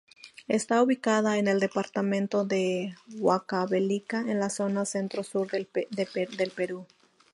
Está 0.47 0.81
ubicada 0.81 1.37
en 1.37 1.47
el 1.47 1.59
departamento 1.59 2.43
de 2.43 2.95
Huancavelica 3.19 4.21
en 4.21 4.39
la 4.39 4.49
zona 4.49 4.83
centro-sur 4.85 5.51
del 5.51 5.67
Perú. 6.55 6.87